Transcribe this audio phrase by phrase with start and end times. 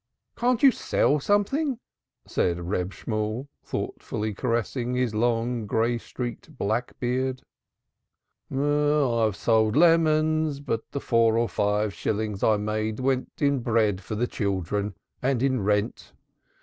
[0.35, 1.77] "Can't you sell something?"
[2.25, 7.43] said Reb Shemuel, thoughtfully caressing his long, gray streaked black beard.
[8.51, 14.01] "I have sold lemons, but the four or five shillings I made went in bread
[14.01, 16.13] for the children and in rent.